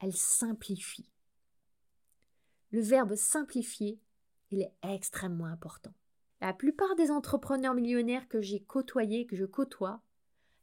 [0.00, 1.08] elle simplifie.
[2.70, 4.00] Le verbe simplifier,
[4.50, 5.94] il est extrêmement important.
[6.40, 10.02] La plupart des entrepreneurs millionnaires que j'ai côtoyés, que je côtoie,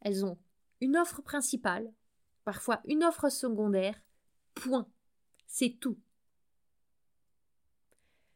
[0.01, 0.37] elles ont
[0.81, 1.91] une offre principale,
[2.43, 3.99] parfois une offre secondaire,
[4.53, 4.87] point.
[5.47, 5.97] C'est tout.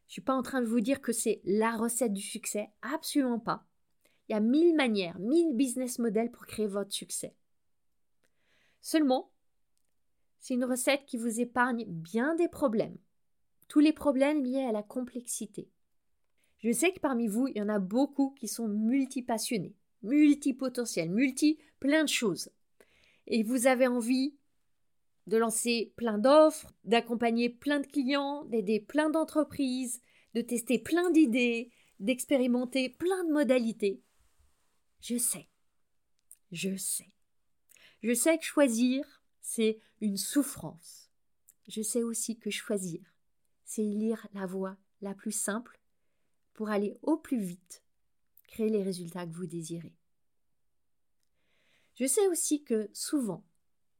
[0.07, 2.71] Je ne suis pas en train de vous dire que c'est la recette du succès,
[2.81, 3.65] absolument pas.
[4.27, 7.35] Il y a mille manières, mille business models pour créer votre succès.
[8.81, 9.31] Seulement,
[10.39, 12.97] c'est une recette qui vous épargne bien des problèmes.
[13.67, 15.69] Tous les problèmes liés à la complexité.
[16.59, 21.59] Je sais que parmi vous, il y en a beaucoup qui sont multipassionnés, multipotentiels, multi
[21.79, 22.49] plein de choses.
[23.27, 24.35] Et vous avez envie
[25.27, 30.01] de lancer plein d'offres, d'accompagner plein de clients, d'aider plein d'entreprises,
[30.33, 34.01] de tester plein d'idées, d'expérimenter plein de modalités.
[35.01, 35.49] Je sais.
[36.51, 37.11] Je sais.
[38.01, 39.16] Je sais que choisir,
[39.47, 41.09] c'est une souffrance.
[41.69, 42.99] Je sais aussi que choisir,
[43.63, 45.79] c'est lire la voie la plus simple
[46.53, 47.81] pour aller au plus vite,
[48.49, 49.95] créer les résultats que vous désirez.
[51.95, 53.45] Je sais aussi que souvent,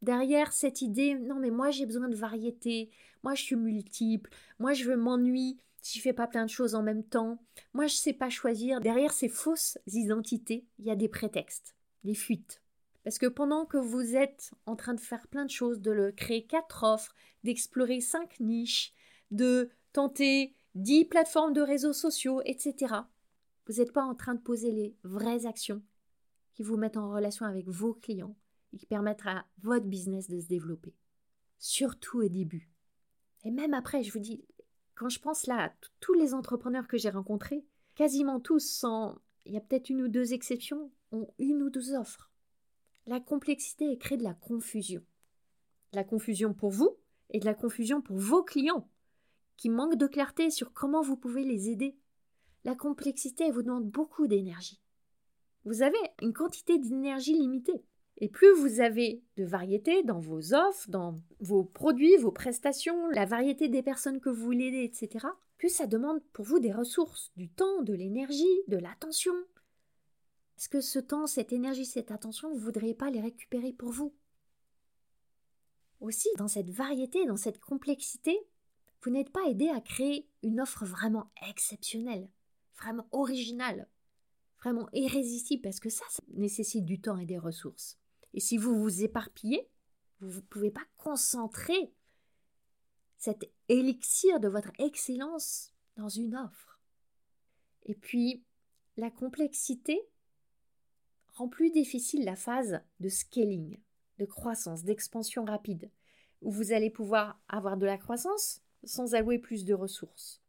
[0.02, 2.92] derrière cette idée non mais moi j'ai besoin de variété,
[3.24, 4.30] moi je suis multiple,
[4.60, 7.42] moi je veux m'ennuyer si je fais pas plein de choses en même temps,
[7.74, 12.16] moi je sais pas choisir, derrière ces fausses identités, il y a des prétextes, des
[12.16, 12.62] fuites.
[13.08, 16.46] Parce que pendant que vous êtes en train de faire plein de choses, de créer
[16.46, 17.16] quatre offres,
[17.46, 18.94] d'explorer cinq niches,
[19.32, 22.96] de tenter dix plateformes de réseaux sociaux, etc.,
[23.66, 25.82] vous n'êtes pas en train de poser les vraies actions
[26.54, 28.36] qui vous mettent en relation avec vos clients
[28.74, 30.94] et qui permettent à votre business de se développer.
[31.60, 32.70] Surtout au début.
[33.46, 34.44] Et même après, je vous dis,
[34.96, 37.64] quand je pense là à tous les entrepreneurs que j'ai rencontrés,
[37.96, 41.94] quasiment tous, sans, il y a peut-être une ou deux exceptions, ont une ou deux
[41.94, 42.30] offres.
[43.08, 45.02] La complexité est créée de la confusion.
[45.94, 46.98] la confusion pour vous
[47.30, 48.90] et de la confusion pour vos clients,
[49.56, 51.96] qui manquent de clarté sur comment vous pouvez les aider.
[52.66, 54.82] La complexité vous demande beaucoup d'énergie.
[55.64, 57.82] Vous avez une quantité d'énergie limitée.
[58.18, 63.26] Et plus vous avez de variété dans vos offres, dans vos produits, vos prestations, la
[63.26, 67.32] variété des personnes que vous voulez aider, etc., plus ça demande pour vous des ressources,
[67.38, 69.34] du temps, de l'énergie, de l'attention.
[70.58, 73.92] Est-ce que ce temps, cette énergie, cette attention, vous ne voudriez pas les récupérer pour
[73.92, 74.16] vous?
[76.00, 78.40] Aussi, dans cette variété, dans cette complexité,
[79.04, 82.30] vous n'êtes pas aidé à créer une offre vraiment exceptionnelle,
[82.76, 83.88] vraiment originale,
[84.60, 88.00] vraiment irrésistible, parce que ça, ça nécessite du temps et des ressources.
[88.34, 89.70] Et si vous vous éparpillez,
[90.22, 91.94] vous ne pouvez pas concentrer
[93.18, 96.80] cet élixir de votre excellence dans une offre.
[97.84, 98.44] Et puis,
[98.98, 100.02] la complexité
[101.38, 103.80] rend plus difficile la phase de scaling,
[104.18, 105.90] de croissance, d'expansion rapide,
[106.42, 110.42] où vous allez pouvoir avoir de la croissance sans allouer plus de ressources.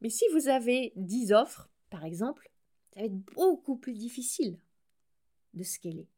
[0.00, 2.50] Mais si vous avez 10 offres, par exemple,
[2.92, 4.58] ça va être beaucoup plus difficile
[5.54, 6.08] de scaler.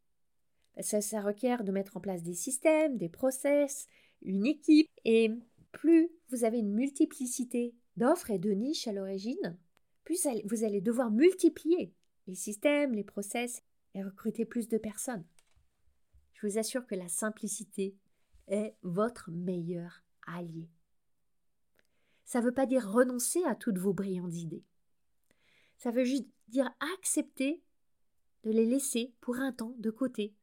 [0.80, 3.88] Ça, requiert de mettre en place des systèmes, des process,
[4.22, 4.88] une équipe.
[5.04, 5.32] Et
[5.72, 9.58] plus vous avez une multiplicité d'offres et de niches à l'origine,
[10.04, 11.92] plus vous allez devoir multiplier
[12.28, 13.62] les systèmes, les process
[13.94, 15.24] et recruter plus de personnes.
[16.34, 17.96] Je vous assure que la simplicité
[18.46, 20.70] est votre meilleur allié.
[22.24, 24.64] Ça ne veut pas dire renoncer à toutes vos brillantes idées.
[25.78, 27.62] Ça veut juste dire accepter
[28.44, 30.34] de les laisser pour un temps de côté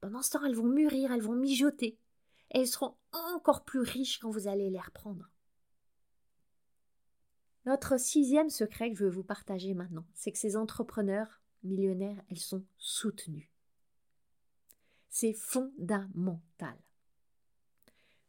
[0.00, 1.98] pendant ce temps, elles vont mûrir, elles vont mijoter.
[2.52, 5.29] Et elles seront encore plus riches quand vous allez les reprendre.
[7.70, 12.40] Notre sixième secret que je veux vous partager maintenant, c'est que ces entrepreneurs millionnaires, elles
[12.40, 13.48] sont soutenues.
[15.08, 16.76] C'est fondamental.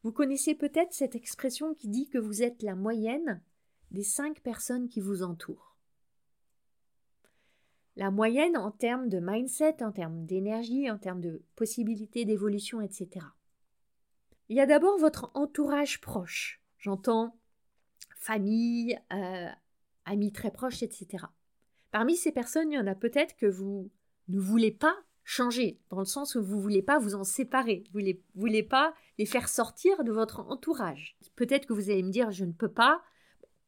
[0.04, 3.42] Vous connaissez peut-être cette expression qui dit que vous êtes la moyenne
[3.90, 5.76] des cinq personnes qui vous entourent
[7.96, 13.26] la moyenne en termes de mindset, en termes d'énergie, en termes de possibilités d'évolution, etc.
[14.50, 16.62] Il y a d'abord votre entourage proche.
[16.78, 17.36] J'entends
[18.22, 19.50] famille, euh,
[20.06, 21.26] amis très proches, etc.
[21.92, 23.90] Parmi ces personnes, il y en a peut-être que vous
[24.30, 27.84] ne voulez pas changer, dans le sens où vous ne voulez pas vous en séparer,
[27.94, 31.18] vous ne voulez pas les faire sortir de votre entourage.
[31.36, 33.02] Peut-être que vous allez me dire, je ne peux pas,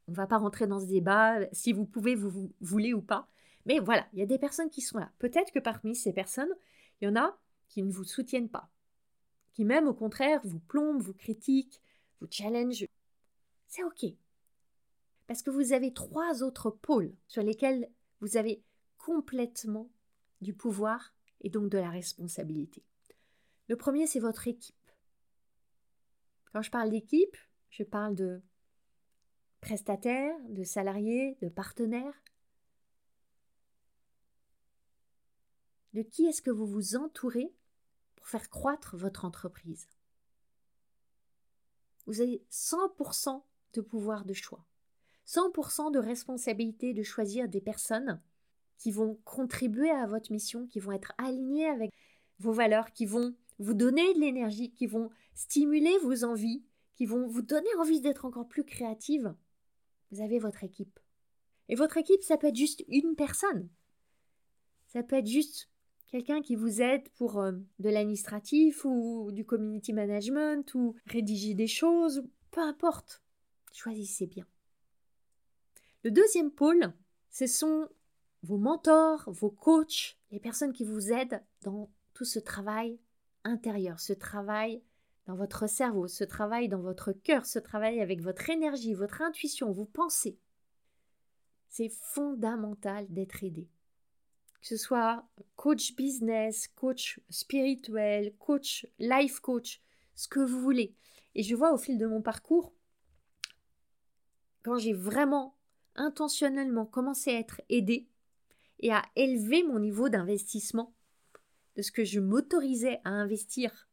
[0.07, 3.27] on ne va pas rentrer dans ce débat, si vous pouvez, vous voulez ou pas.
[3.65, 5.11] Mais voilà, il y a des personnes qui sont là.
[5.19, 6.53] Peut-être que parmi ces personnes,
[7.01, 7.37] il y en a
[7.69, 8.69] qui ne vous soutiennent pas,
[9.53, 11.81] qui même au contraire vous plombent, vous critiquent,
[12.19, 12.85] vous challengent.
[13.67, 14.13] C'est OK.
[15.27, 18.63] Parce que vous avez trois autres pôles sur lesquels vous avez
[18.97, 19.89] complètement
[20.41, 22.83] du pouvoir et donc de la responsabilité.
[23.67, 24.75] Le premier, c'est votre équipe.
[26.51, 27.37] Quand je parle d'équipe,
[27.69, 28.41] je parle de
[29.61, 32.21] prestataires, de salariés, de partenaires.
[35.93, 37.55] De qui est-ce que vous vous entourez
[38.15, 39.87] pour faire croître votre entreprise?
[42.05, 44.65] Vous avez 100% de pouvoir de choix,
[45.27, 48.21] 100% de responsabilité de choisir des personnes
[48.77, 51.91] qui vont contribuer à votre mission, qui vont être alignées avec
[52.39, 56.63] vos valeurs, qui vont vous donner de l'énergie, qui vont stimuler vos envies,
[56.95, 59.33] qui vont vous donner envie d'être encore plus créative.
[60.11, 60.99] Vous avez votre équipe.
[61.69, 63.69] Et votre équipe, ça peut être juste une personne.
[64.87, 65.69] Ça peut être juste
[66.07, 71.67] quelqu'un qui vous aide pour euh, de l'administratif ou du community management ou rédiger des
[71.67, 73.23] choses, peu importe.
[73.71, 74.45] Choisissez bien.
[76.03, 76.93] Le deuxième pôle,
[77.29, 77.87] ce sont
[78.43, 82.99] vos mentors, vos coachs, les personnes qui vous aident dans tout ce travail
[83.43, 84.83] intérieur, ce travail
[85.25, 89.71] dans votre cerveau, ce travail dans votre cœur, ce travail avec votre énergie, votre intuition,
[89.71, 90.37] vos pensées.
[91.69, 93.69] C'est fondamental d'être aidé
[94.63, 95.27] que ce soit
[95.57, 99.81] coach business, coach spirituel, coach life coach,
[100.15, 100.95] ce que vous voulez.
[101.35, 102.73] Et je vois au fil de mon parcours,
[104.63, 105.57] quand j'ai vraiment
[105.95, 108.07] intentionnellement commencé à être aidée
[108.79, 110.93] et à élever mon niveau d'investissement,
[111.75, 113.87] de ce que je m'autorisais à investir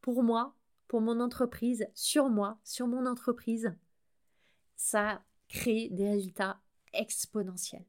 [0.00, 0.54] pour moi,
[0.86, 3.74] pour mon entreprise, sur moi, sur mon entreprise,
[4.76, 6.60] ça crée des résultats
[6.92, 7.84] exponentiels.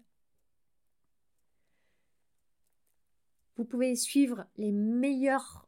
[3.58, 5.68] Vous pouvez suivre les meilleures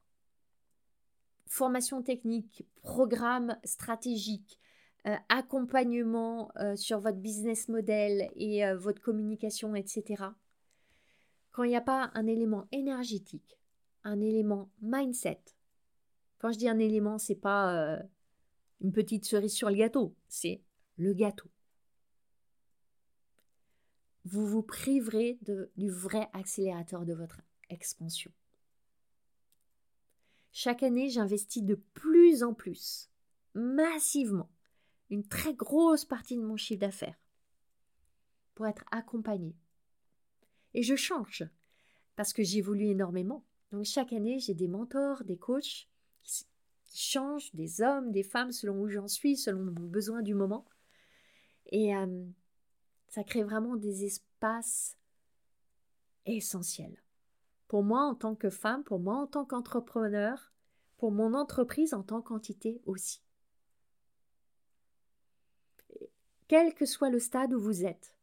[1.45, 4.59] formations techniques, programmes stratégiques,
[5.07, 10.25] euh, accompagnement euh, sur votre business model et euh, votre communication, etc.
[11.51, 13.57] Quand il n'y a pas un élément énergétique,
[14.03, 15.41] un élément mindset,
[16.37, 17.99] quand je dis un élément, c'est pas
[18.79, 20.61] une petite cerise sur le gâteau, c'est
[20.97, 21.49] le gâteau.
[24.25, 28.31] Vous vous priverez de, du vrai accélérateur de votre expansion.
[30.51, 33.09] Chaque année, j'investis de plus en plus,
[33.55, 34.49] massivement,
[35.11, 37.19] une très grosse partie de mon chiffre d'affaires
[38.55, 39.55] pour être accompagnée.
[40.73, 41.43] Et je change
[42.15, 43.45] parce que j'évolue énormément.
[43.71, 45.87] Donc chaque année, j'ai des mentors, des coachs
[46.23, 46.45] qui,
[46.93, 50.65] changent, des hommes, des femmes selon où j'en suis, selon mon besoin du moment.
[51.67, 51.93] Et
[53.09, 54.97] ça crée vraiment des espaces
[56.25, 57.01] essentiels.
[57.67, 60.51] Pour moi en tant que femme, pour moi en tant qu'entrepreneur,
[60.97, 63.21] pour mon entreprise en tant qu'entité aussi.
[66.51, 68.13] Quel que soit le stade où vous êtes,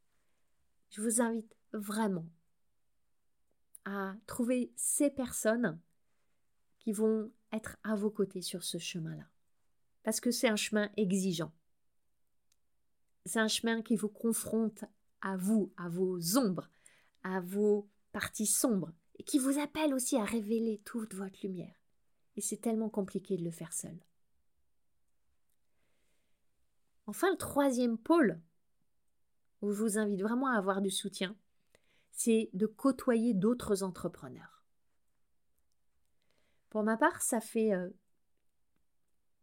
[0.90, 2.28] je vous invite vraiment
[3.86, 5.80] à trouver ces personnes
[6.78, 9.26] qui vont être à vos côtés sur ce chemin-là.
[10.02, 11.54] Parce que c'est un chemin exigeant.
[13.24, 14.84] C'est un chemin qui vous confronte
[15.22, 16.68] à vous, à vos ombres,
[17.22, 21.80] à vos parties sombres, et qui vous appelle aussi à révéler toute votre lumière.
[22.36, 23.98] Et c'est tellement compliqué de le faire seul.
[27.08, 28.38] Enfin, le troisième pôle,
[29.62, 31.34] où je vous invite vraiment à avoir du soutien,
[32.10, 34.62] c'est de côtoyer d'autres entrepreneurs.
[36.68, 37.88] Pour ma part, ça fait euh,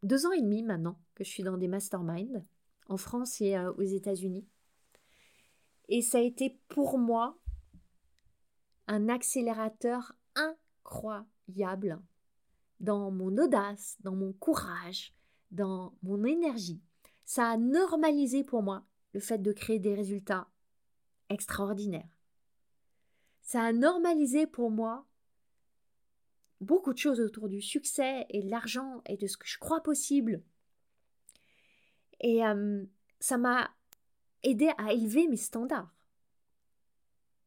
[0.03, 2.45] deux ans et demi maintenant que je suis dans des masterminds
[2.87, 4.47] en France et euh, aux États-Unis.
[5.89, 7.35] Et ça a été pour moi
[8.85, 11.99] un accélérateur incroyable
[12.79, 15.15] dans mon audace, dans mon courage,
[15.49, 16.83] dans mon énergie
[17.25, 20.47] ça a normalisé pour moi le fait de créer des résultats
[21.29, 22.17] extraordinaires.
[23.41, 25.05] Ça a normalisé pour moi
[26.61, 29.81] beaucoup de choses autour du succès et de l'argent et de ce que je crois
[29.81, 30.43] possible.
[32.21, 32.85] Et euh,
[33.19, 33.71] ça m'a
[34.43, 35.93] aidé à élever mes standards.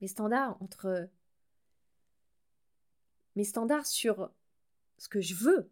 [0.00, 1.08] Mes standards entre
[3.34, 4.30] mes standards sur
[4.98, 5.70] ce que je veux,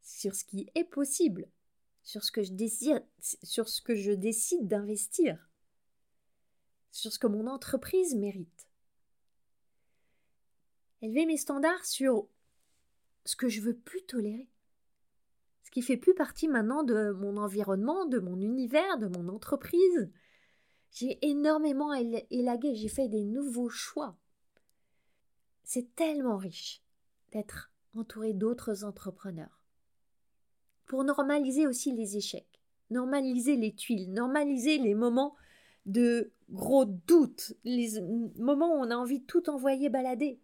[0.00, 1.48] sur ce qui est possible,
[2.10, 2.42] sur ce que
[3.94, 5.48] je décide d'investir,
[6.90, 8.68] sur ce que mon entreprise mérite.
[11.02, 12.26] Élever mes standards sur
[13.24, 14.48] ce que je veux plus tolérer.
[15.62, 20.10] Ce qui fait plus partie maintenant de mon environnement, de mon univers, de mon entreprise.
[20.90, 24.18] J'ai énormément élagué, j'ai fait des nouveaux choix.
[25.62, 26.82] C'est tellement riche
[27.30, 29.59] d'être entouré d'autres entrepreneurs
[30.90, 32.60] pour normaliser aussi les échecs,
[32.90, 35.36] normaliser les tuiles, normaliser les moments
[35.86, 38.00] de gros doutes, les
[38.34, 40.40] moments où on a envie de tout envoyer balader.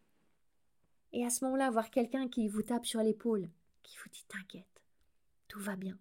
[1.13, 3.51] Et à ce moment-là, voir quelqu'un qui vous tape sur l'épaule,
[3.83, 4.85] qui vous dit T'inquiète,
[5.49, 5.99] tout va bien,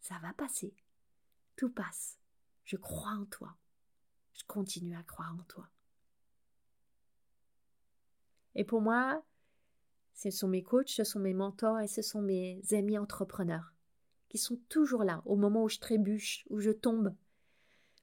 [0.00, 0.74] ça va passer,
[1.54, 2.18] tout passe,
[2.64, 3.54] je crois en toi,
[4.32, 5.68] je continue à croire en toi.
[8.56, 9.22] Et pour moi,
[10.30, 13.72] ce sont mes coachs, ce sont mes mentors et ce sont mes amis entrepreneurs
[14.28, 17.14] qui sont toujours là au moment où je trébuche, où je tombe,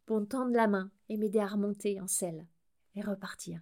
[0.05, 2.45] pour me tendre la main et m'aider à remonter en selle
[2.95, 3.61] et repartir.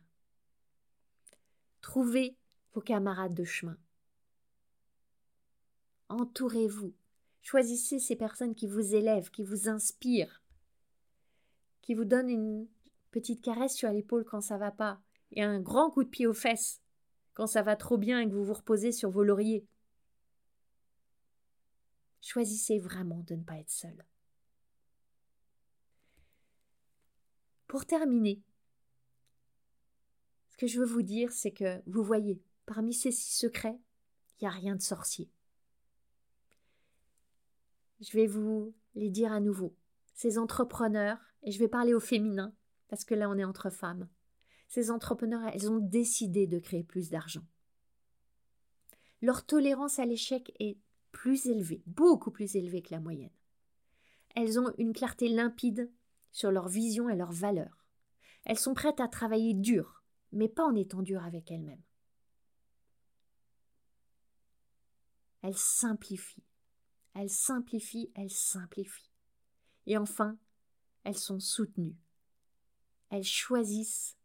[1.81, 2.35] Trouvez
[2.73, 3.77] vos camarades de chemin.
[6.09, 6.93] Entourez-vous.
[7.41, 10.41] Choisissez ces personnes qui vous élèvent, qui vous inspirent,
[11.81, 12.67] qui vous donnent une
[13.11, 14.99] petite caresse sur l'épaule quand ça va pas
[15.31, 16.81] et un grand coup de pied aux fesses
[17.37, 19.63] quand ça va trop bien et que vous vous reposez sur vos lauriers.
[22.19, 24.03] Choisissez vraiment de ne pas être seul.
[27.67, 28.41] Pour terminer,
[30.49, 33.79] ce que je veux vous dire, c'est que vous voyez, parmi ces six secrets,
[34.39, 35.29] il n'y a rien de sorcier.
[37.99, 39.75] Je vais vous les dire à nouveau.
[40.15, 42.51] Ces entrepreneurs, et je vais parler au féminin,
[42.87, 44.09] parce que là on est entre femmes,
[44.67, 47.45] ces entrepreneurs, elles ont décidé de créer plus d'argent.
[49.21, 50.77] Leur tolérance à l'échec est
[51.11, 53.31] plus élevée, beaucoup plus élevée que la moyenne.
[54.35, 55.91] Elles ont une clarté limpide
[56.31, 57.87] sur leur vision et leurs valeurs.
[58.45, 61.81] Elles sont prêtes à travailler dur, mais pas en étant dures avec elles-mêmes.
[65.41, 66.43] Elles simplifient,
[67.13, 69.11] elles simplifient, elles simplifient.
[69.85, 70.37] Et enfin,
[71.03, 71.97] elles sont soutenues.
[73.09, 74.16] Elles choisissent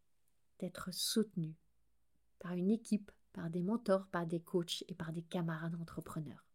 [0.62, 1.56] d'être soutenues
[2.38, 6.46] par une équipe, par des mentors, par des coachs et par des camarades entrepreneurs.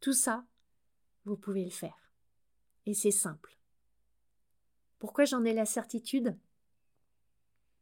[0.00, 0.46] Tout ça,
[1.26, 2.10] vous pouvez le faire.
[2.86, 3.58] Et c'est simple.
[4.98, 6.38] Pourquoi j'en ai la certitude?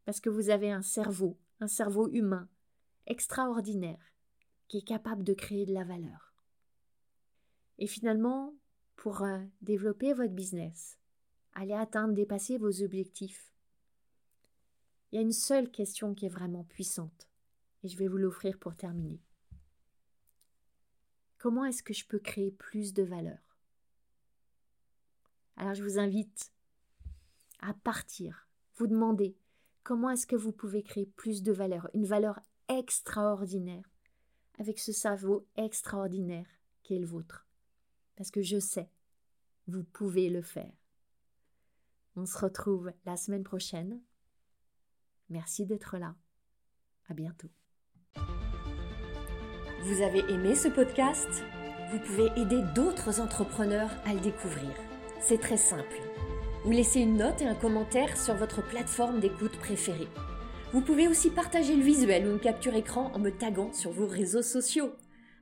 [0.05, 2.49] Parce que vous avez un cerveau, un cerveau humain,
[3.07, 4.13] extraordinaire,
[4.67, 6.35] qui est capable de créer de la valeur.
[7.79, 8.53] Et finalement,
[8.97, 10.99] pour euh, développer votre business,
[11.55, 13.53] aller atteindre, dépasser vos objectifs,
[15.11, 17.29] il y a une seule question qui est vraiment puissante,
[17.83, 19.21] et je vais vous l'offrir pour terminer.
[21.39, 23.39] Comment est-ce que je peux créer plus de valeur?
[25.57, 26.53] Alors je vous invite
[27.61, 29.37] à partir, vous demander
[29.83, 33.89] comment est-ce que vous pouvez créer plus de valeur, une valeur extraordinaire,
[34.59, 36.47] avec ce cerveau extraordinaire
[36.83, 37.47] qui est le vôtre.
[38.17, 38.91] Parce que je sais,
[39.67, 40.73] vous pouvez le faire.
[42.17, 44.03] On se retrouve la semaine prochaine.
[45.31, 46.15] Merci d'être là.
[47.09, 47.49] À bientôt.
[49.83, 51.29] Vous avez aimé ce podcast?
[51.91, 54.75] Vous pouvez aider d'autres entrepreneurs à le découvrir.
[55.21, 55.97] C'est très simple
[56.65, 60.09] ou laissez une note et un commentaire sur votre plateforme d'écoute préférée.
[60.73, 64.07] Vous pouvez aussi partager le visuel ou une capture écran en me taguant sur vos
[64.07, 64.93] réseaux sociaux.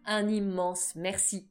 [0.05, 1.49] Un immense merci.